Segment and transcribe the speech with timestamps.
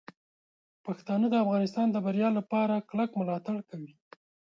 [0.85, 3.93] پښتانه د افغانستان د بریا لپاره کلک ملاتړ کوي.